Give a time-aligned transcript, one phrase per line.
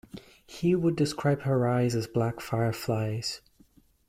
[0.47, 3.39] He would describe her eyes as "black fireflies".